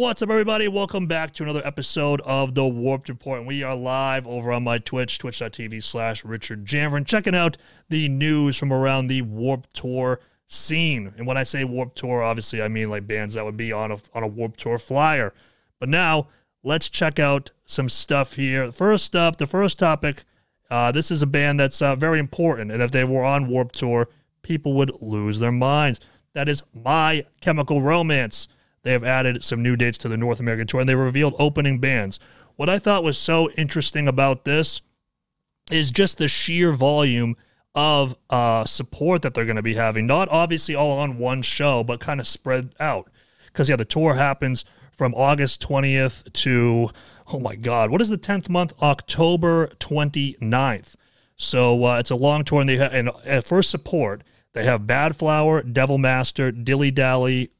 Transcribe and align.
What's 0.00 0.22
up, 0.22 0.30
everybody? 0.30 0.66
Welcome 0.66 1.06
back 1.06 1.34
to 1.34 1.42
another 1.42 1.60
episode 1.62 2.22
of 2.22 2.54
the 2.54 2.66
Warped 2.66 3.10
Report. 3.10 3.40
And 3.40 3.46
we 3.46 3.62
are 3.62 3.76
live 3.76 4.26
over 4.26 4.50
on 4.50 4.64
my 4.64 4.78
Twitch, 4.78 5.18
twitch.tv 5.18 5.82
slash 5.82 6.24
Richard 6.24 6.64
Janvrin, 6.64 7.06
checking 7.06 7.34
out 7.34 7.58
the 7.90 8.08
news 8.08 8.56
from 8.56 8.72
around 8.72 9.08
the 9.08 9.20
Warped 9.20 9.74
Tour 9.74 10.20
scene. 10.46 11.12
And 11.18 11.26
when 11.26 11.36
I 11.36 11.42
say 11.42 11.64
Warped 11.64 11.98
Tour, 11.98 12.22
obviously 12.22 12.62
I 12.62 12.68
mean 12.68 12.88
like 12.88 13.06
bands 13.06 13.34
that 13.34 13.44
would 13.44 13.58
be 13.58 13.72
on 13.72 13.92
a, 13.92 13.98
on 14.14 14.22
a 14.22 14.26
Warped 14.26 14.60
Tour 14.60 14.78
flyer. 14.78 15.34
But 15.78 15.90
now, 15.90 16.28
let's 16.62 16.88
check 16.88 17.18
out 17.18 17.50
some 17.66 17.90
stuff 17.90 18.36
here. 18.36 18.72
First 18.72 19.14
up, 19.14 19.36
the 19.36 19.46
first 19.46 19.78
topic 19.78 20.24
uh, 20.70 20.90
this 20.92 21.10
is 21.10 21.20
a 21.20 21.26
band 21.26 21.60
that's 21.60 21.82
uh, 21.82 21.94
very 21.94 22.18
important. 22.18 22.72
And 22.72 22.80
if 22.82 22.90
they 22.90 23.04
were 23.04 23.22
on 23.22 23.48
Warped 23.48 23.74
Tour, 23.74 24.08
people 24.40 24.72
would 24.72 24.92
lose 25.02 25.40
their 25.40 25.52
minds. 25.52 26.00
That 26.32 26.48
is 26.48 26.62
My 26.72 27.26
Chemical 27.42 27.82
Romance. 27.82 28.48
They 28.82 28.92
have 28.92 29.04
added 29.04 29.44
some 29.44 29.62
new 29.62 29.76
dates 29.76 29.98
to 29.98 30.08
the 30.08 30.16
North 30.16 30.40
American 30.40 30.66
tour 30.66 30.80
and 30.80 30.88
they 30.88 30.94
revealed 30.94 31.34
opening 31.38 31.78
bands. 31.78 32.18
What 32.56 32.68
I 32.68 32.78
thought 32.78 33.04
was 33.04 33.18
so 33.18 33.50
interesting 33.52 34.08
about 34.08 34.44
this 34.44 34.80
is 35.70 35.90
just 35.90 36.18
the 36.18 36.28
sheer 36.28 36.72
volume 36.72 37.36
of 37.74 38.16
uh, 38.28 38.64
support 38.64 39.22
that 39.22 39.34
they're 39.34 39.44
going 39.44 39.56
to 39.56 39.62
be 39.62 39.74
having. 39.74 40.06
Not 40.06 40.28
obviously 40.28 40.74
all 40.74 40.98
on 40.98 41.18
one 41.18 41.42
show, 41.42 41.84
but 41.84 42.00
kind 42.00 42.20
of 42.20 42.26
spread 42.26 42.74
out. 42.80 43.10
Because, 43.46 43.68
yeah, 43.68 43.76
the 43.76 43.84
tour 43.84 44.14
happens 44.14 44.64
from 44.92 45.14
August 45.14 45.66
20th 45.66 46.32
to, 46.32 46.90
oh 47.28 47.40
my 47.40 47.56
God, 47.56 47.90
what 47.90 48.00
is 48.00 48.08
the 48.08 48.18
10th 48.18 48.48
month? 48.48 48.72
October 48.82 49.68
29th. 49.78 50.96
So 51.36 51.84
uh, 51.84 51.98
it's 51.98 52.10
a 52.10 52.16
long 52.16 52.44
tour, 52.44 52.60
and 52.60 52.68
they 52.68 52.76
have, 52.76 52.92
and 52.92 53.10
uh, 53.26 53.40
for 53.40 53.62
support, 53.62 54.22
they 54.52 54.64
have 54.64 54.86
Bad 54.86 55.16
Flower, 55.16 55.62
Devil 55.62 55.96
Master, 55.96 56.52
Dilly 56.52 56.90
Dally, 56.90 57.50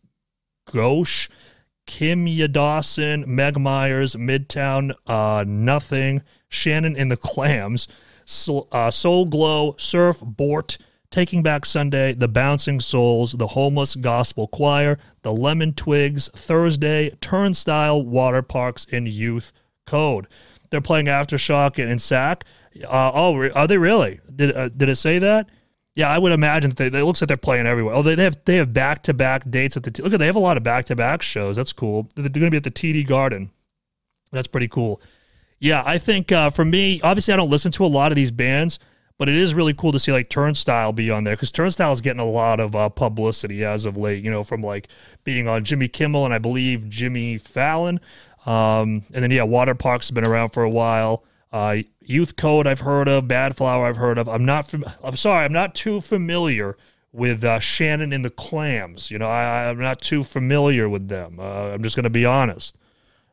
Ghosh, 0.66 1.28
Kimya 1.87 2.51
Dawson, 2.51 3.24
Meg 3.26 3.59
Myers, 3.59 4.15
Midtown, 4.15 4.95
uh, 5.07 5.45
Nothing, 5.46 6.23
Shannon 6.48 6.96
and 6.96 7.10
the 7.10 7.16
Clams, 7.16 7.88
Soul, 8.24 8.68
uh, 8.70 8.90
Soul 8.90 9.26
Glo, 9.26 9.73
Surfbort, 9.74 10.79
Taking 11.10 11.43
Back 11.43 11.66
Sunday, 11.66 12.12
The 12.12 12.29
Bouncing 12.29 12.79
Souls, 12.79 13.32
The 13.32 13.48
Homeless 13.48 13.96
Gospel 13.96 14.46
Choir, 14.46 14.98
The 15.23 15.32
Lemon 15.32 15.74
Twigs, 15.74 16.29
Thursday, 16.29 17.10
Turnstile, 17.20 18.02
Waterparks, 18.04 18.87
and 18.92 19.09
Youth 19.09 19.52
Code. 19.87 20.29
They're 20.70 20.80
playing 20.80 21.07
Aftershock 21.07 21.80
and, 21.80 21.90
and 21.90 22.01
SAC. 22.01 22.45
Uh, 22.85 23.10
oh, 23.13 23.48
are 23.51 23.66
they 23.66 23.79
really? 23.79 24.20
Did 24.35 24.57
uh, 24.57 24.68
did 24.68 24.88
it 24.88 24.96
say 24.96 25.18
that? 25.18 25.51
Yeah, 26.01 26.09
I 26.09 26.16
would 26.16 26.32
imagine 26.32 26.70
they, 26.70 26.87
it 26.87 26.93
looks 26.93 27.20
like 27.20 27.29
they're 27.29 27.37
playing 27.37 27.66
everywhere. 27.66 27.95
Oh, 27.95 28.01
they, 28.01 28.15
they 28.15 28.24
have 28.24 28.38
they 28.46 28.56
have 28.56 28.73
back 28.73 29.02
to 29.02 29.12
back 29.12 29.51
dates 29.51 29.76
at 29.76 29.82
the 29.82 29.90
t- 29.90 30.02
look. 30.02 30.10
They 30.12 30.24
have 30.24 30.34
a 30.34 30.38
lot 30.40 30.57
of 30.57 30.62
back 30.62 30.87
to 30.87 30.96
back 30.96 31.20
shows. 31.20 31.57
That's 31.57 31.74
cool. 31.74 32.09
They're 32.15 32.30
going 32.30 32.46
to 32.46 32.51
be 32.51 32.57
at 32.57 32.65
the 32.65 32.70
TD 32.70 33.07
Garden. 33.07 33.51
That's 34.32 34.46
pretty 34.46 34.68
cool. 34.68 35.02
Yeah, 35.59 35.82
I 35.84 35.98
think 35.98 36.32
uh, 36.32 36.48
for 36.48 36.65
me, 36.65 37.02
obviously, 37.02 37.34
I 37.34 37.37
don't 37.37 37.51
listen 37.51 37.70
to 37.73 37.84
a 37.84 37.87
lot 37.87 38.12
of 38.12 38.16
these 38.16 38.30
bands, 38.30 38.79
but 39.18 39.29
it 39.29 39.34
is 39.34 39.52
really 39.52 39.74
cool 39.74 39.92
to 39.92 39.98
see 39.98 40.10
like 40.10 40.30
Turnstile 40.30 40.95
be 40.95 41.10
on 41.10 41.24
there 41.24 41.37
because 41.37 41.52
Turnstile 41.52 41.92
is 41.92 42.01
getting 42.01 42.20
a 42.20 42.24
lot 42.24 42.60
of 42.60 42.74
uh, 42.74 42.88
publicity 42.88 43.62
as 43.62 43.85
of 43.85 43.98
late. 43.98 44.24
You 44.24 44.30
know, 44.30 44.42
from 44.42 44.62
like 44.62 44.88
being 45.24 45.48
on 45.48 45.66
Jimmy 45.66 45.88
Kimmel 45.88 46.24
and 46.24 46.32
I 46.32 46.38
believe 46.38 46.88
Jimmy 46.88 47.37
Fallon, 47.37 48.01
um, 48.46 49.02
and 49.12 49.23
then 49.23 49.30
yeah, 49.30 49.42
Waterparks 49.42 50.14
been 50.14 50.26
around 50.26 50.48
for 50.48 50.62
a 50.62 50.70
while. 50.70 51.24
Uh, 51.52 51.79
Youth 52.01 52.37
Code 52.37 52.66
I've 52.66 52.80
heard 52.80 53.09
of, 53.09 53.26
Bad 53.26 53.56
Flower 53.56 53.87
I've 53.87 53.96
heard 53.96 54.18
of. 54.18 54.29
I'm 54.29 54.45
not. 54.45 54.66
Fam- 54.66 54.84
I'm 55.02 55.16
sorry, 55.16 55.45
I'm 55.45 55.52
not 55.52 55.74
too 55.74 56.01
familiar 56.01 56.76
with 57.12 57.42
uh, 57.42 57.59
Shannon 57.59 58.12
and 58.12 58.24
the 58.24 58.30
Clams. 58.30 59.10
You 59.10 59.18
know, 59.18 59.29
I, 59.29 59.68
I'm 59.68 59.80
not 59.80 60.01
too 60.01 60.23
familiar 60.23 60.88
with 60.88 61.09
them. 61.09 61.40
Uh, 61.40 61.70
I'm 61.70 61.82
just 61.82 61.96
going 61.96 62.04
to 62.04 62.10
be 62.10 62.24
honest. 62.24 62.76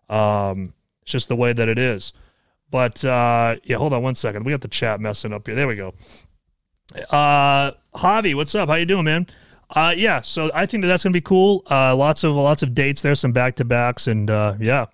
Um, 0.10 0.74
it's 1.04 1.12
just 1.12 1.28
the 1.28 1.36
way 1.36 1.54
that 1.54 1.70
it 1.70 1.78
is. 1.78 2.14
But 2.70 3.06
uh, 3.06 3.58
yeah, 3.64 3.78
hold 3.78 3.94
on 3.94 4.02
one 4.02 4.16
second. 4.16 4.46
We 4.46 4.52
got 4.52 4.62
the 4.62 4.68
chat 4.68 5.00
messing 5.00 5.32
up 5.34 5.46
here. 5.48 5.56
There 5.56 5.68
we 5.68 5.76
go. 5.76 5.94
Uh, 7.10 7.72
Javi, 7.96 8.36
what's 8.36 8.56
up? 8.56 8.70
How 8.70 8.76
you 8.76 8.86
doing, 8.86 9.06
man? 9.06 9.28
Uh, 9.70 9.94
yeah, 9.96 10.22
so 10.22 10.50
I 10.54 10.66
think 10.66 10.82
that 10.82 10.88
that's 10.88 11.04
gonna 11.04 11.14
be 11.14 11.22
cool. 11.22 11.64
Uh, 11.70 11.96
lots 11.96 12.24
of 12.24 12.34
lots 12.34 12.64
of 12.64 12.74
dates 12.74 13.02
there, 13.02 13.16
some 13.16 13.34
back 13.34 13.56
to 13.58 13.66
backs, 13.66 14.08
and 14.08 14.30
uh, 14.30 14.56
yeah. 14.60 14.86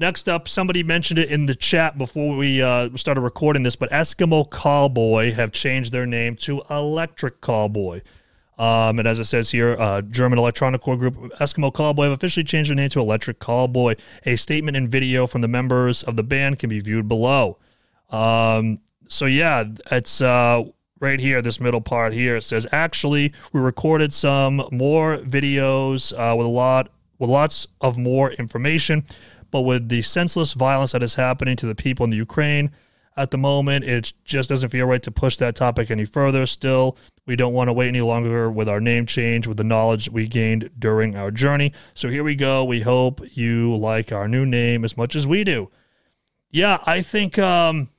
Next 0.00 0.30
up, 0.30 0.48
somebody 0.48 0.82
mentioned 0.82 1.18
it 1.18 1.30
in 1.30 1.44
the 1.44 1.54
chat 1.54 1.98
before 1.98 2.34
we 2.34 2.62
uh, 2.62 2.88
started 2.96 3.20
recording 3.20 3.64
this, 3.64 3.76
but 3.76 3.90
Eskimo 3.90 4.48
Callboy 4.48 5.34
have 5.34 5.52
changed 5.52 5.92
their 5.92 6.06
name 6.06 6.36
to 6.36 6.62
Electric 6.70 7.42
Callboy. 7.42 8.00
Um, 8.58 8.98
and 8.98 9.06
as 9.06 9.18
it 9.18 9.26
says 9.26 9.50
here, 9.50 9.76
uh, 9.78 10.00
German 10.00 10.38
electronic 10.38 10.80
core 10.80 10.96
group 10.96 11.16
Eskimo 11.38 11.70
Callboy 11.70 12.04
have 12.04 12.12
officially 12.12 12.44
changed 12.44 12.70
their 12.70 12.76
name 12.76 12.88
to 12.88 13.00
Electric 13.00 13.40
Callboy. 13.40 13.98
A 14.24 14.36
statement 14.36 14.74
and 14.74 14.90
video 14.90 15.26
from 15.26 15.42
the 15.42 15.48
members 15.48 16.02
of 16.02 16.16
the 16.16 16.22
band 16.22 16.58
can 16.58 16.70
be 16.70 16.80
viewed 16.80 17.06
below. 17.06 17.58
Um, 18.08 18.78
so 19.10 19.26
yeah, 19.26 19.64
it's 19.90 20.22
uh, 20.22 20.64
right 21.00 21.20
here, 21.20 21.42
this 21.42 21.60
middle 21.60 21.82
part 21.82 22.14
here. 22.14 22.36
It 22.36 22.44
says 22.44 22.66
actually 22.72 23.34
we 23.52 23.60
recorded 23.60 24.14
some 24.14 24.66
more 24.72 25.18
videos 25.18 26.14
uh, 26.14 26.34
with 26.34 26.46
a 26.46 26.50
lot 26.50 26.88
with 27.18 27.28
lots 27.28 27.68
of 27.82 27.98
more 27.98 28.32
information, 28.32 29.04
but 29.50 29.62
with 29.62 29.88
the 29.88 30.02
senseless 30.02 30.52
violence 30.52 30.92
that 30.92 31.02
is 31.02 31.14
happening 31.14 31.56
to 31.56 31.66
the 31.66 31.74
people 31.74 32.04
in 32.04 32.10
the 32.10 32.16
Ukraine 32.16 32.70
at 33.16 33.30
the 33.30 33.38
moment. 33.38 33.84
It 33.84 34.12
just 34.24 34.48
doesn't 34.48 34.70
feel 34.70 34.86
right 34.86 35.02
to 35.02 35.10
push 35.10 35.36
that 35.36 35.56
topic 35.56 35.90
any 35.90 36.04
further. 36.04 36.46
Still, 36.46 36.96
we 37.26 37.36
don't 37.36 37.52
want 37.52 37.68
to 37.68 37.72
wait 37.72 37.88
any 37.88 38.00
longer 38.00 38.50
with 38.50 38.68
our 38.68 38.80
name 38.80 39.06
change, 39.06 39.46
with 39.46 39.56
the 39.56 39.64
knowledge 39.64 40.08
we 40.08 40.26
gained 40.26 40.70
during 40.78 41.16
our 41.16 41.30
journey. 41.30 41.72
So 41.94 42.08
here 42.08 42.24
we 42.24 42.34
go. 42.34 42.64
We 42.64 42.80
hope 42.80 43.20
you 43.36 43.76
like 43.76 44.12
our 44.12 44.28
new 44.28 44.46
name 44.46 44.84
as 44.84 44.96
much 44.96 45.14
as 45.14 45.26
we 45.26 45.44
do. 45.44 45.70
Yeah, 46.50 46.78
I 46.84 47.02
think 47.02 47.38
um, 47.38 47.90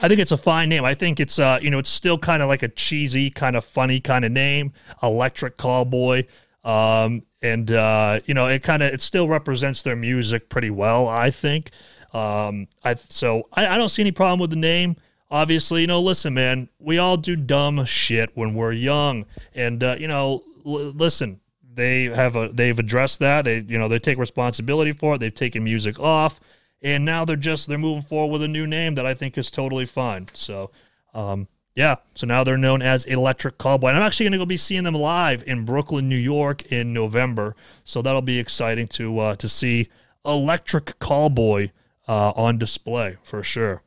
I 0.00 0.08
think 0.08 0.20
it's 0.20 0.32
a 0.32 0.36
fine 0.36 0.68
name. 0.68 0.84
I 0.84 0.94
think 0.94 1.20
it's 1.20 1.38
uh, 1.38 1.58
you 1.60 1.70
know, 1.70 1.78
it's 1.78 1.90
still 1.90 2.16
kind 2.16 2.42
of 2.42 2.48
like 2.48 2.62
a 2.62 2.68
cheesy, 2.68 3.30
kind 3.30 3.56
of 3.56 3.64
funny 3.64 4.00
kind 4.00 4.24
of 4.24 4.32
name, 4.32 4.72
Electric 5.02 5.58
Callboy. 5.58 6.26
Um, 6.64 7.22
and 7.42 7.70
uh, 7.70 8.20
you 8.26 8.34
know, 8.34 8.46
it 8.46 8.62
kind 8.62 8.82
of 8.82 8.92
it 8.92 9.02
still 9.02 9.28
represents 9.28 9.82
their 9.82 9.96
music 9.96 10.48
pretty 10.48 10.70
well, 10.70 11.08
I 11.08 11.30
think. 11.30 11.70
Um, 12.12 12.68
I 12.84 12.94
so 12.94 13.48
I, 13.52 13.66
I 13.66 13.78
don't 13.78 13.88
see 13.88 14.02
any 14.02 14.12
problem 14.12 14.40
with 14.40 14.50
the 14.50 14.56
name. 14.56 14.96
Obviously, 15.30 15.82
you 15.82 15.86
know, 15.86 16.00
listen, 16.00 16.32
man, 16.32 16.68
we 16.78 16.96
all 16.96 17.16
do 17.16 17.36
dumb 17.36 17.84
shit 17.84 18.30
when 18.34 18.54
we're 18.54 18.72
young, 18.72 19.26
and 19.54 19.82
uh, 19.82 19.96
you 19.98 20.08
know, 20.08 20.42
l- 20.64 20.92
listen, 20.92 21.40
they 21.74 22.04
have 22.04 22.34
a 22.34 22.48
they've 22.48 22.78
addressed 22.78 23.20
that. 23.20 23.44
They 23.44 23.60
you 23.60 23.78
know 23.78 23.88
they 23.88 23.98
take 23.98 24.18
responsibility 24.18 24.92
for 24.92 25.14
it. 25.14 25.18
They've 25.18 25.34
taken 25.34 25.62
music 25.64 26.00
off, 26.00 26.40
and 26.82 27.04
now 27.04 27.24
they're 27.24 27.36
just 27.36 27.68
they're 27.68 27.78
moving 27.78 28.02
forward 28.02 28.32
with 28.32 28.42
a 28.42 28.48
new 28.48 28.66
name 28.66 28.94
that 28.96 29.06
I 29.06 29.14
think 29.14 29.36
is 29.36 29.50
totally 29.50 29.86
fine. 29.86 30.28
So, 30.32 30.70
um, 31.14 31.46
yeah, 31.78 31.94
so 32.16 32.26
now 32.26 32.42
they're 32.42 32.58
known 32.58 32.82
as 32.82 33.04
Electric 33.04 33.56
Callboy. 33.56 33.90
And 33.90 33.96
I'm 33.96 34.02
actually 34.02 34.24
going 34.24 34.32
to 34.32 34.38
go 34.38 34.46
be 34.46 34.56
seeing 34.56 34.82
them 34.82 34.96
live 34.96 35.44
in 35.46 35.64
Brooklyn, 35.64 36.08
New 36.08 36.16
York, 36.16 36.72
in 36.72 36.92
November. 36.92 37.54
So 37.84 38.02
that'll 38.02 38.20
be 38.20 38.40
exciting 38.40 38.88
to 38.88 39.20
uh, 39.20 39.36
to 39.36 39.48
see 39.48 39.88
Electric 40.24 40.98
Callboy 40.98 41.70
uh, 42.08 42.32
on 42.34 42.58
display 42.58 43.18
for 43.22 43.44
sure. 43.44 43.82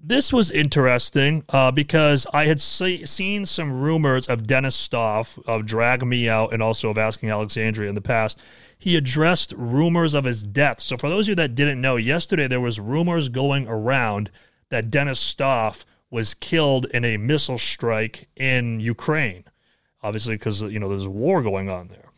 This 0.00 0.32
was 0.32 0.50
interesting 0.50 1.44
uh, 1.48 1.70
because 1.70 2.26
I 2.32 2.46
had 2.46 2.60
see, 2.60 3.06
seen 3.06 3.46
some 3.46 3.80
rumors 3.80 4.26
of 4.26 4.48
Denis 4.48 4.74
Stoff 4.74 5.38
of 5.46 5.64
Drag 5.64 6.04
Me 6.04 6.28
Out 6.28 6.52
and 6.52 6.60
also 6.60 6.90
of 6.90 6.98
Asking 6.98 7.30
Alexandria 7.30 7.88
in 7.88 7.94
the 7.94 8.00
past. 8.00 8.36
He 8.76 8.96
addressed 8.96 9.54
rumors 9.56 10.14
of 10.14 10.24
his 10.24 10.42
death. 10.42 10.80
So, 10.80 10.96
for 10.96 11.08
those 11.08 11.26
of 11.26 11.28
you 11.28 11.34
that 11.36 11.54
didn't 11.54 11.80
know, 11.80 11.94
yesterday 11.94 12.48
there 12.48 12.60
was 12.60 12.80
rumors 12.80 13.28
going 13.28 13.68
around 13.68 14.32
that 14.70 14.90
Denis 14.90 15.20
Stoff 15.20 15.84
was 16.10 16.34
killed 16.34 16.86
in 16.86 17.04
a 17.04 17.16
missile 17.16 17.58
strike 17.58 18.28
in 18.36 18.80
Ukraine. 18.80 19.44
Obviously, 20.02 20.36
because 20.36 20.62
you 20.62 20.78
know 20.78 20.88
there's 20.88 21.08
war 21.08 21.42
going 21.42 21.70
on 21.70 21.88
there, 21.88 22.08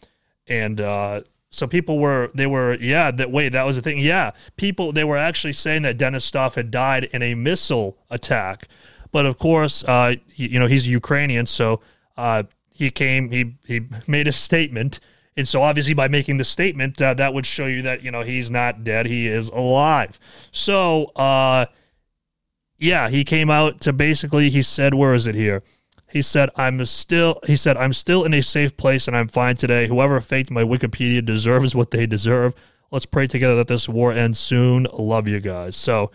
and 0.47 0.81
uh, 0.81 1.23
so 1.53 1.67
people 1.67 1.99
were 1.99 2.31
they 2.35 2.47
were 2.47 2.77
yeah 2.81 3.11
that 3.11 3.31
wait 3.31 3.50
that 3.50 3.65
was 3.65 3.77
the 3.77 3.83
thing. 3.83 3.99
Yeah 3.99 4.33
people 4.56 4.93
they 4.93 5.05
were 5.05 5.19
actually 5.19 5.53
saying 5.53 5.83
that 5.83 5.99
Denis 5.99 6.25
Stoff 6.25 6.55
had 6.55 6.71
died 6.71 7.05
in 7.05 7.23
a 7.23 7.35
missile 7.35 7.97
attack, 8.11 8.69
but 9.12 9.27
of 9.27 9.39
course 9.39 9.85
uh, 9.85 10.15
he, 10.33 10.49
you 10.49 10.59
know 10.59 10.67
he's 10.67 10.88
Ukrainian 10.88 11.47
so 11.47 11.81
uh, 12.17 12.45
he 12.73 12.91
came 12.91 13.31
he 13.31 13.55
he 13.67 13.83
made 14.06 14.27
a 14.27 14.33
statement. 14.33 14.99
And 15.35 15.49
so 15.49 15.62
obviously 15.62 15.95
by 15.95 16.09
making 16.09 16.37
the 16.37 16.45
statement 16.45 17.00
uh, 17.00 17.15
that 17.15 17.33
would 17.33 17.47
show 17.47 17.65
you 17.65 17.81
that 17.83 18.03
you 18.03 18.11
know 18.11 18.23
he's 18.23 18.50
not 18.50 18.85
dead 18.85 19.06
he 19.06 19.27
is 19.27 19.49
alive. 19.49 20.19
So 20.50 21.06
uh, 21.17 21.67
yeah 22.82 23.08
he 23.08 23.25
came 23.25 23.50
out 23.50 23.81
to 23.81 23.93
basically 23.93 24.50
he 24.50 24.62
said 24.62 24.94
where 24.94 25.14
is 25.14 25.26
it 25.26 25.34
here 25.34 25.62
he 26.12 26.20
said, 26.20 26.50
I'm 26.56 26.84
still 26.84 27.40
he 27.46 27.56
said, 27.56 27.79
I'm 27.79 27.94
still 27.94 28.25
in 28.25 28.34
a 28.34 28.43
safe 28.43 28.76
place 28.76 29.08
and 29.08 29.17
I'm 29.17 29.29
fine 29.29 29.56
today. 29.56 29.87
Whoever 29.87 30.20
faked 30.20 30.50
my 30.50 30.62
Wikipedia 30.62 31.25
deserves 31.25 31.75
what 31.75 31.90
they 31.90 32.05
deserve. 32.05 32.55
Let's 32.90 33.06
pray 33.06 33.26
together 33.26 33.56
that 33.56 33.69
this 33.69 33.88
war 33.88 34.12
ends 34.12 34.38
soon. 34.38 34.87
Love 34.93 35.26
you 35.26 35.40
guys. 35.40 35.75
So 35.75 36.11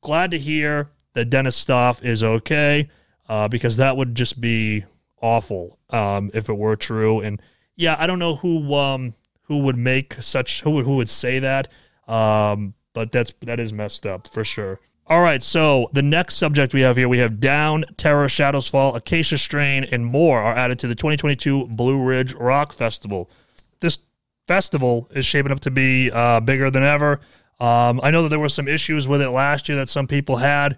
glad 0.00 0.32
to 0.32 0.38
hear 0.38 0.90
that 1.12 1.26
Denis 1.26 1.54
Stoff 1.54 2.02
is 2.02 2.24
okay, 2.24 2.90
uh, 3.28 3.46
because 3.46 3.76
that 3.76 3.96
would 3.96 4.16
just 4.16 4.40
be 4.40 4.84
awful 5.22 5.78
um, 5.90 6.32
if 6.34 6.48
it 6.48 6.54
were 6.58 6.74
true. 6.74 7.20
And 7.20 7.40
yeah, 7.76 7.94
I 7.96 8.08
don't 8.08 8.18
know 8.18 8.34
who 8.34 8.74
um, 8.74 9.14
who 9.42 9.58
would 9.58 9.78
make 9.78 10.14
such 10.14 10.62
who 10.62 10.72
would 10.72 10.84
who 10.84 10.96
would 10.96 11.08
say 11.08 11.38
that. 11.38 11.68
Um, 12.08 12.74
but 12.92 13.12
that's 13.12 13.32
that 13.42 13.60
is 13.60 13.72
messed 13.72 14.04
up 14.04 14.26
for 14.26 14.42
sure. 14.42 14.80
All 15.10 15.22
right, 15.22 15.42
so 15.42 15.88
the 15.94 16.02
next 16.02 16.36
subject 16.36 16.74
we 16.74 16.82
have 16.82 16.98
here, 16.98 17.08
we 17.08 17.16
have 17.16 17.40
Down, 17.40 17.86
Terror, 17.96 18.28
Shadows 18.28 18.68
Fall, 18.68 18.94
Acacia 18.94 19.38
Strain, 19.38 19.84
and 19.84 20.04
more 20.04 20.38
are 20.38 20.54
added 20.54 20.78
to 20.80 20.86
the 20.86 20.94
2022 20.94 21.68
Blue 21.68 21.98
Ridge 21.98 22.34
Rock 22.34 22.74
Festival. 22.74 23.30
This 23.80 24.00
festival 24.46 25.08
is 25.12 25.24
shaping 25.24 25.50
up 25.50 25.60
to 25.60 25.70
be 25.70 26.10
uh, 26.10 26.40
bigger 26.40 26.70
than 26.70 26.82
ever. 26.82 27.20
Um, 27.58 28.00
I 28.02 28.10
know 28.10 28.22
that 28.22 28.28
there 28.28 28.38
were 28.38 28.50
some 28.50 28.68
issues 28.68 29.08
with 29.08 29.22
it 29.22 29.30
last 29.30 29.66
year 29.66 29.78
that 29.78 29.88
some 29.88 30.06
people 30.06 30.36
had 30.36 30.76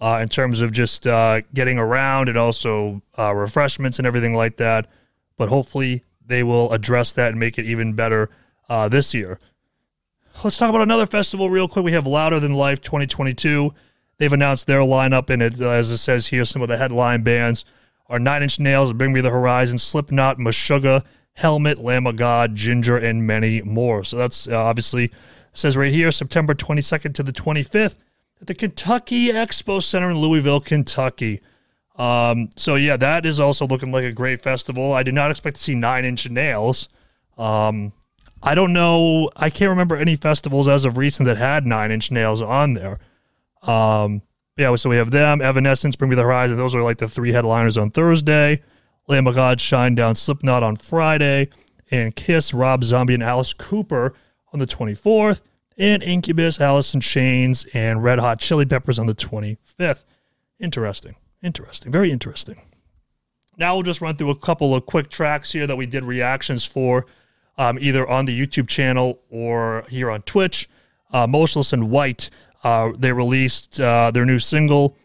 uh, 0.00 0.20
in 0.22 0.28
terms 0.28 0.60
of 0.60 0.70
just 0.70 1.08
uh, 1.08 1.40
getting 1.52 1.76
around 1.76 2.28
and 2.28 2.38
also 2.38 3.02
uh, 3.18 3.34
refreshments 3.34 3.98
and 3.98 4.06
everything 4.06 4.36
like 4.36 4.58
that. 4.58 4.86
But 5.36 5.48
hopefully 5.48 6.04
they 6.24 6.44
will 6.44 6.72
address 6.72 7.12
that 7.14 7.32
and 7.32 7.40
make 7.40 7.58
it 7.58 7.64
even 7.64 7.94
better 7.94 8.30
uh, 8.68 8.88
this 8.88 9.12
year. 9.12 9.40
Let's 10.42 10.56
talk 10.56 10.70
about 10.70 10.82
another 10.82 11.06
festival 11.06 11.50
real 11.50 11.68
quick. 11.68 11.84
We 11.84 11.92
have 11.92 12.06
Louder 12.06 12.40
Than 12.40 12.54
Life 12.54 12.80
2022. 12.80 13.72
They've 14.18 14.32
announced 14.32 14.66
their 14.66 14.80
lineup, 14.80 15.30
and 15.30 15.40
it, 15.40 15.60
as 15.60 15.92
it 15.92 15.98
says 15.98 16.28
here, 16.28 16.44
some 16.44 16.62
of 16.62 16.68
the 16.68 16.76
headline 16.78 17.22
bands 17.22 17.64
are 18.08 18.18
Nine 18.18 18.42
Inch 18.42 18.58
Nails, 18.58 18.92
Bring 18.92 19.12
Me 19.12 19.20
the 19.20 19.30
Horizon, 19.30 19.78
Slipknot, 19.78 20.38
Meshuggah, 20.38 21.04
Helmet, 21.34 21.78
Lamb 21.78 22.08
of 22.08 22.16
God, 22.16 22.56
Ginger, 22.56 22.96
and 22.96 23.24
many 23.24 23.62
more. 23.62 24.02
So 24.02 24.16
that's 24.16 24.48
uh, 24.48 24.60
obviously 24.60 25.12
says 25.52 25.76
right 25.76 25.92
here, 25.92 26.10
September 26.10 26.54
22nd 26.54 27.14
to 27.14 27.22
the 27.22 27.32
25th 27.32 27.94
at 28.40 28.48
the 28.48 28.54
Kentucky 28.54 29.28
Expo 29.28 29.80
Center 29.80 30.10
in 30.10 30.18
Louisville, 30.18 30.60
Kentucky. 30.60 31.40
Um, 31.96 32.50
so 32.56 32.74
yeah, 32.74 32.96
that 32.96 33.24
is 33.24 33.38
also 33.38 33.66
looking 33.66 33.92
like 33.92 34.04
a 34.04 34.12
great 34.12 34.42
festival. 34.42 34.92
I 34.92 35.04
did 35.04 35.14
not 35.14 35.30
expect 35.30 35.56
to 35.56 35.62
see 35.62 35.74
Nine 35.74 36.04
Inch 36.04 36.28
Nails. 36.28 36.88
Um, 37.38 37.92
I 38.42 38.54
don't 38.54 38.72
know. 38.72 39.30
I 39.36 39.50
can't 39.50 39.70
remember 39.70 39.96
any 39.96 40.16
festivals 40.16 40.68
as 40.68 40.84
of 40.84 40.96
recent 40.96 41.26
that 41.26 41.36
had 41.36 41.64
Nine 41.64 41.90
Inch 41.90 42.10
Nails 42.10 42.42
on 42.42 42.74
there. 42.74 42.98
Um, 43.62 44.22
yeah, 44.56 44.74
so 44.74 44.90
we 44.90 44.96
have 44.96 45.10
them, 45.12 45.40
Evanescence, 45.40 45.96
Bring 45.96 46.10
Me 46.10 46.16
the 46.16 46.22
Horizon. 46.22 46.56
Those 46.56 46.74
are 46.74 46.82
like 46.82 46.98
the 46.98 47.08
three 47.08 47.32
headliners 47.32 47.78
on 47.78 47.90
Thursday. 47.90 48.62
Lamb 49.08 49.26
of 49.26 49.34
God, 49.34 49.58
Shinedown, 49.58 50.16
Slipknot 50.16 50.62
on 50.62 50.76
Friday, 50.76 51.48
and 51.90 52.14
Kiss, 52.14 52.54
Rob 52.54 52.84
Zombie, 52.84 53.14
and 53.14 53.22
Alice 53.22 53.52
Cooper 53.52 54.14
on 54.52 54.58
the 54.58 54.66
24th, 54.66 55.40
and 55.76 56.02
Incubus, 56.02 56.60
Alice 56.60 56.94
in 56.94 57.00
Chains, 57.00 57.66
and 57.74 58.02
Red 58.02 58.18
Hot 58.18 58.38
Chili 58.38 58.64
Peppers 58.64 58.98
on 58.98 59.06
the 59.06 59.14
25th. 59.14 60.04
Interesting. 60.60 61.16
Interesting. 61.42 61.90
Very 61.90 62.12
interesting. 62.12 62.60
Now 63.56 63.74
we'll 63.74 63.82
just 63.82 64.00
run 64.00 64.14
through 64.14 64.30
a 64.30 64.36
couple 64.36 64.74
of 64.74 64.86
quick 64.86 65.08
tracks 65.08 65.52
here 65.52 65.66
that 65.66 65.76
we 65.76 65.86
did 65.86 66.04
reactions 66.04 66.64
for, 66.64 67.06
um, 67.58 67.78
either 67.80 68.08
on 68.08 68.24
the 68.24 68.38
YouTube 68.38 68.68
channel 68.68 69.20
or 69.30 69.84
here 69.88 70.10
on 70.10 70.22
Twitch. 70.22 70.68
Uh, 71.12 71.26
Motionless 71.26 71.72
in 71.72 71.90
White, 71.90 72.30
uh, 72.64 72.90
they 72.96 73.12
released 73.12 73.80
uh, 73.80 74.10
their 74.10 74.24
new 74.24 74.38
single 74.38 74.96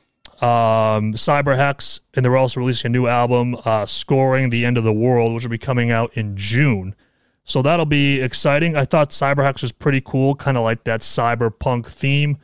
um, 0.42 1.14
Cyberhex, 1.14 2.00
and 2.14 2.24
they're 2.24 2.38
also 2.38 2.60
releasing 2.60 2.90
a 2.90 2.92
new 2.92 3.08
album, 3.08 3.58
uh, 3.66 3.86
Scoring 3.86 4.50
the 4.50 4.66
End 4.66 4.78
of 4.78 4.84
the 4.84 4.94
World, 4.94 5.34
which 5.34 5.44
will 5.44 5.50
be 5.50 5.58
coming 5.58 5.92
out 5.92 6.16
in 6.16 6.38
June. 6.38 6.96
So 7.44 7.62
that'll 7.62 7.86
be 7.86 8.22
exciting. 8.22 8.76
I 8.76 8.86
thought 8.86 9.10
Cyberhex 9.10 9.62
was 9.62 9.72
pretty 9.72 10.02
cool, 10.02 10.36
kind 10.36 10.58
of 10.58 10.64
like 10.64 10.84
that 10.84 11.02
cyberpunk 11.02 11.88
theme. 11.88 12.38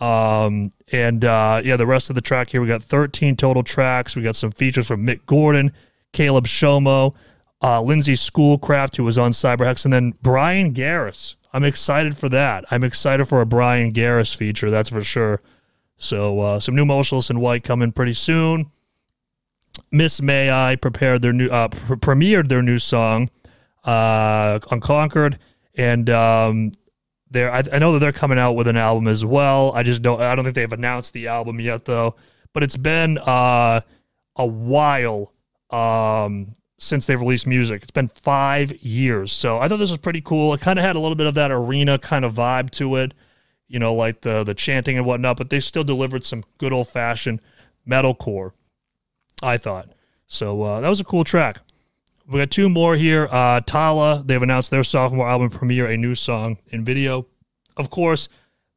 Um, 0.00 0.72
and 0.92 1.24
uh, 1.24 1.60
yeah, 1.64 1.76
the 1.76 1.86
rest 1.86 2.08
of 2.08 2.14
the 2.14 2.22
track 2.22 2.50
here, 2.50 2.60
we 2.60 2.68
got 2.68 2.82
13 2.82 3.36
total 3.36 3.62
tracks. 3.62 4.16
We 4.16 4.22
got 4.22 4.36
some 4.36 4.52
features 4.52 4.86
from 4.86 5.06
Mick 5.06 5.26
Gordon, 5.26 5.72
Caleb 6.12 6.46
Shomo, 6.46 7.14
uh, 7.64 7.80
Lindsay 7.80 8.14
Schoolcraft, 8.14 8.96
who 8.98 9.04
was 9.04 9.16
on 9.16 9.32
Cyberhex, 9.32 9.86
and 9.86 9.92
then 9.92 10.12
Bryan 10.20 10.74
Garris. 10.74 11.36
I'm 11.54 11.64
excited 11.64 12.14
for 12.14 12.28
that. 12.28 12.66
I'm 12.70 12.84
excited 12.84 13.26
for 13.26 13.40
a 13.40 13.46
Bryan 13.46 13.90
Garris 13.90 14.36
feature, 14.36 14.70
that's 14.70 14.90
for 14.90 15.02
sure. 15.02 15.40
So 15.96 16.40
uh, 16.40 16.60
some 16.60 16.74
new 16.74 16.84
Motionless 16.84 17.30
in 17.30 17.40
White 17.40 17.64
coming 17.64 17.90
pretty 17.90 18.12
soon. 18.12 18.70
Miss 19.90 20.20
May 20.20 20.50
I 20.50 20.76
prepared 20.76 21.22
their 21.22 21.32
new 21.32 21.48
uh, 21.48 21.68
pr- 21.68 21.94
premiered 21.94 22.48
their 22.48 22.60
new 22.60 22.78
song 22.78 23.30
uh, 23.84 24.58
Unconquered, 24.70 25.38
and 25.74 26.10
um, 26.10 26.72
they're 27.30 27.50
I, 27.50 27.62
I 27.72 27.78
know 27.78 27.92
that 27.92 28.00
they're 28.00 28.12
coming 28.12 28.38
out 28.38 28.52
with 28.52 28.68
an 28.68 28.76
album 28.76 29.08
as 29.08 29.24
well. 29.24 29.72
I 29.72 29.82
just 29.84 30.02
don't 30.02 30.20
I 30.20 30.34
don't 30.34 30.44
think 30.44 30.54
they've 30.54 30.70
announced 30.70 31.14
the 31.14 31.28
album 31.28 31.60
yet 31.60 31.86
though. 31.86 32.16
But 32.52 32.62
it's 32.62 32.76
been 32.76 33.18
uh, 33.18 33.80
a 34.36 34.46
while 34.46 35.32
um, 35.70 36.54
since 36.84 37.06
they've 37.06 37.20
released 37.20 37.46
music. 37.46 37.82
It's 37.82 37.90
been 37.90 38.08
five 38.08 38.72
years, 38.82 39.32
so 39.32 39.58
I 39.58 39.68
thought 39.68 39.78
this 39.78 39.90
was 39.90 39.98
pretty 39.98 40.20
cool. 40.20 40.54
It 40.54 40.60
kind 40.60 40.78
of 40.78 40.84
had 40.84 40.96
a 40.96 41.00
little 41.00 41.16
bit 41.16 41.26
of 41.26 41.34
that 41.34 41.50
arena 41.50 41.98
kind 41.98 42.24
of 42.24 42.34
vibe 42.34 42.70
to 42.72 42.96
it 42.96 43.14
you 43.68 43.78
know, 43.78 43.94
like 43.94 44.20
the 44.20 44.44
the 44.44 44.54
chanting 44.54 44.96
and 44.96 45.06
whatnot, 45.06 45.36
but 45.36 45.50
they 45.50 45.60
still 45.60 45.84
delivered 45.84 46.24
some 46.24 46.44
good 46.58 46.72
old 46.72 46.88
fashioned 46.88 47.40
metalcore. 47.88 48.52
I 49.42 49.58
thought 49.58 49.90
so. 50.26 50.62
Uh, 50.62 50.80
that 50.80 50.88
was 50.88 51.00
a 51.00 51.04
cool 51.04 51.24
track. 51.24 51.58
We 52.26 52.38
got 52.38 52.50
two 52.50 52.68
more 52.68 52.96
here. 52.96 53.28
Uh, 53.30 53.60
Tallah, 53.60 54.26
they've 54.26 54.40
announced 54.40 54.70
their 54.70 54.84
sophomore 54.84 55.28
album 55.28 55.50
premiere, 55.50 55.86
a 55.86 55.96
new 55.96 56.14
song 56.14 56.58
in 56.68 56.84
video. 56.84 57.26
Of 57.76 57.90
course, 57.90 58.28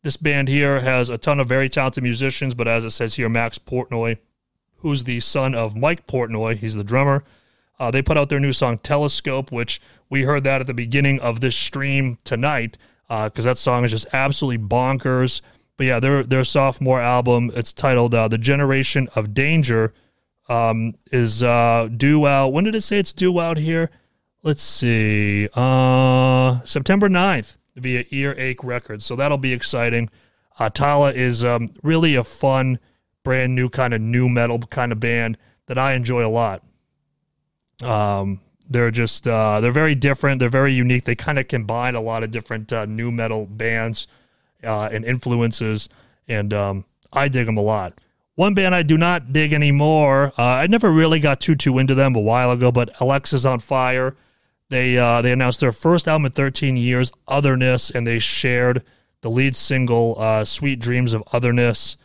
this 0.03 0.17
band 0.17 0.47
here 0.47 0.81
has 0.81 1.09
a 1.09 1.17
ton 1.17 1.39
of 1.39 1.47
very 1.47 1.69
talented 1.69 2.03
musicians, 2.03 2.53
but 2.53 2.67
as 2.67 2.83
it 2.83 2.91
says 2.91 3.15
here, 3.15 3.29
Max 3.29 3.57
Portnoy, 3.57 4.17
who's 4.77 5.03
the 5.03 5.19
son 5.19 5.55
of 5.55 5.77
Mike 5.77 6.07
Portnoy, 6.07 6.57
he's 6.57 6.75
the 6.75 6.83
drummer. 6.83 7.23
Uh, 7.79 7.91
they 7.91 8.01
put 8.01 8.17
out 8.17 8.29
their 8.29 8.39
new 8.39 8.53
song 8.53 8.77
Telescope, 8.79 9.51
which 9.51 9.81
we 10.09 10.23
heard 10.23 10.43
that 10.43 10.61
at 10.61 10.67
the 10.67 10.73
beginning 10.73 11.19
of 11.19 11.41
this 11.41 11.55
stream 11.55 12.17
tonight 12.23 12.77
because 13.07 13.45
uh, 13.45 13.51
that 13.51 13.57
song 13.57 13.85
is 13.85 13.91
just 13.91 14.07
absolutely 14.13 14.65
bonkers. 14.65 15.41
But 15.77 15.85
yeah, 15.85 15.99
their 15.99 16.23
their 16.23 16.43
sophomore 16.43 17.01
album, 17.01 17.51
it's 17.53 17.71
titled 17.71 18.15
uh, 18.15 18.27
"The 18.27 18.37
Generation 18.37 19.09
of 19.15 19.33
Danger," 19.33 19.93
um, 20.49 20.95
is 21.11 21.43
uh, 21.43 21.89
due 21.95 22.25
out. 22.25 22.51
When 22.51 22.63
did 22.63 22.75
it 22.75 22.81
say 22.81 22.99
it's 22.99 23.13
due 23.13 23.39
out 23.39 23.57
here? 23.57 23.91
Let's 24.43 24.63
see, 24.63 25.49
uh, 25.55 26.61
September 26.63 27.09
9th 27.09 27.57
via 27.75 28.05
Earache 28.11 28.63
Records. 28.63 29.05
So 29.05 29.15
that'll 29.15 29.37
be 29.37 29.51
exciting. 29.51 30.09
Uh, 30.59 30.69
Tallah 30.69 31.13
is 31.13 31.43
um, 31.43 31.67
really 31.83 32.15
a 32.15 32.23
fun, 32.23 32.79
brand 33.23 33.55
new 33.55 33.69
kind 33.69 33.93
of 33.93 34.01
nu 34.01 34.29
metal 34.29 34.59
kind 34.59 34.91
of 34.91 34.99
band 34.99 35.37
that 35.67 35.77
I 35.77 35.93
enjoy 35.93 36.25
a 36.25 36.29
lot. 36.29 36.63
Um, 37.81 38.41
they're 38.69 38.91
just 38.91 39.27
uh, 39.27 39.61
they're 39.61 39.71
very 39.71 39.95
different. 39.95 40.39
They're 40.39 40.49
very 40.49 40.73
unique. 40.73 41.05
They 41.05 41.15
kind 41.15 41.39
of 41.39 41.47
combine 41.47 41.95
a 41.95 42.01
lot 42.01 42.23
of 42.23 42.31
different 42.31 42.71
uh, 42.73 42.85
nu 42.85 43.11
metal 43.11 43.45
bands 43.45 44.07
uh, 44.63 44.89
and 44.91 45.05
influences, 45.05 45.87
and 46.27 46.53
um, 46.53 46.85
I 47.13 47.27
dig 47.27 47.45
them 47.45 47.57
a 47.57 47.61
lot. 47.61 47.93
One 48.35 48.53
band 48.53 48.75
I 48.75 48.83
do 48.83 48.97
not 48.97 49.33
dig 49.33 49.53
anymore. 49.53 50.33
Uh, 50.37 50.43
I 50.43 50.67
never 50.67 50.91
really 50.91 51.19
got 51.19 51.39
too 51.39 51.55
too 51.55 51.79
into 51.79 51.95
them 51.95 52.15
a 52.15 52.19
while 52.19 52.51
ago, 52.51 52.71
but 52.71 52.93
Alexisonfire. 52.95 54.15
They 54.69 54.97
uh, 54.97 55.21
they 55.21 55.31
announced 55.31 55.61
their 55.61 55.71
first 55.71 56.07
album 56.07 56.25
in 56.25 56.31
13 56.33 56.75
years, 56.75 57.11
Otherness, 57.27 57.89
and 57.89 58.05
they 58.05 58.19
shared 58.19 58.83
the 59.21 59.29
lead 59.29 59.55
single 59.55 60.15
uh, 60.19 60.43
"Sweet 60.43 60.79
Dreams 60.79 61.13
of 61.13 61.23
Otherness." 61.31 61.95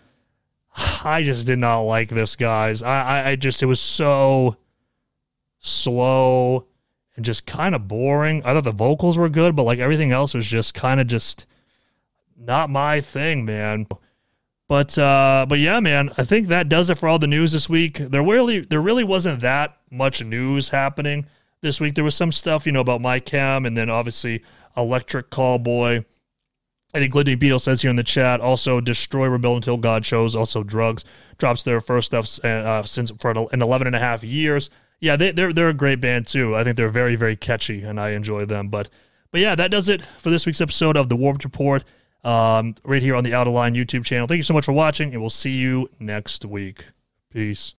I 1.04 1.22
just 1.24 1.44
did 1.44 1.58
not 1.58 1.80
like 1.80 2.08
this, 2.08 2.36
guys. 2.36 2.82
I, 2.82 3.02
I, 3.02 3.28
I 3.30 3.36
just 3.36 3.62
it 3.62 3.66
was 3.66 3.80
so 3.80 4.56
slow 5.62 6.66
and 7.16 7.24
just 7.24 7.46
kind 7.46 7.74
of 7.74 7.88
boring. 7.88 8.42
I 8.44 8.52
thought 8.52 8.64
the 8.64 8.72
vocals 8.72 9.16
were 9.16 9.28
good, 9.28 9.56
but 9.56 9.62
like 9.62 9.78
everything 9.78 10.12
else 10.12 10.34
was 10.34 10.46
just 10.46 10.74
kind 10.74 11.00
of 11.00 11.06
just 11.06 11.46
not 12.36 12.68
my 12.68 13.00
thing, 13.00 13.44
man. 13.44 13.86
But 14.68 14.98
uh 14.98 15.46
but 15.48 15.58
yeah, 15.58 15.80
man, 15.80 16.10
I 16.18 16.24
think 16.24 16.48
that 16.48 16.68
does 16.68 16.90
it 16.90 16.98
for 16.98 17.08
all 17.08 17.18
the 17.18 17.26
news 17.26 17.52
this 17.52 17.68
week. 17.68 17.98
There 17.98 18.22
really 18.22 18.60
there 18.60 18.82
really 18.82 19.04
wasn't 19.04 19.40
that 19.40 19.78
much 19.90 20.22
news 20.22 20.70
happening 20.70 21.26
this 21.60 21.80
week. 21.80 21.94
There 21.94 22.04
was 22.04 22.16
some 22.16 22.32
stuff, 22.32 22.66
you 22.66 22.72
know, 22.72 22.80
about 22.80 23.00
My 23.00 23.20
Chem 23.20 23.64
and 23.64 23.76
then 23.76 23.88
obviously 23.88 24.42
Electric 24.76 25.30
Callboy. 25.30 26.04
I 26.94 26.98
think 26.98 27.14
Glidney 27.14 27.38
Beetle 27.38 27.58
says 27.60 27.80
here 27.80 27.90
in 27.90 27.96
the 27.96 28.02
chat. 28.02 28.42
Also, 28.42 28.78
Destroy, 28.78 29.26
Rebuild 29.26 29.56
Until 29.56 29.78
God 29.78 30.04
shows. 30.04 30.36
Also, 30.36 30.62
Drugs 30.62 31.04
drops 31.38 31.62
their 31.62 31.80
first 31.80 32.06
stuff 32.06 32.44
uh, 32.44 32.82
since 32.82 33.10
for 33.12 33.30
an 33.30 33.62
11 33.62 33.86
and 33.86 33.96
a 33.96 33.98
half 33.98 34.22
years 34.22 34.68
yeah, 35.02 35.16
they, 35.16 35.32
they're 35.32 35.52
they're 35.52 35.68
a 35.68 35.74
great 35.74 36.00
band 36.00 36.28
too. 36.28 36.54
I 36.56 36.62
think 36.62 36.76
they're 36.76 36.88
very 36.88 37.16
very 37.16 37.34
catchy, 37.34 37.82
and 37.82 38.00
I 38.00 38.10
enjoy 38.10 38.46
them. 38.46 38.68
But 38.68 38.88
but 39.32 39.40
yeah, 39.40 39.56
that 39.56 39.72
does 39.72 39.88
it 39.88 40.06
for 40.18 40.30
this 40.30 40.46
week's 40.46 40.60
episode 40.60 40.96
of 40.96 41.08
the 41.08 41.16
Warped 41.16 41.44
Report. 41.44 41.84
Um, 42.24 42.76
right 42.84 43.02
here 43.02 43.16
on 43.16 43.24
the 43.24 43.34
Out 43.34 43.48
of 43.48 43.52
Line 43.52 43.74
YouTube 43.74 44.04
channel. 44.04 44.28
Thank 44.28 44.36
you 44.36 44.44
so 44.44 44.54
much 44.54 44.64
for 44.64 44.72
watching, 44.72 45.12
and 45.12 45.20
we'll 45.20 45.28
see 45.28 45.50
you 45.50 45.90
next 45.98 46.44
week. 46.44 46.86
Peace. 47.32 47.70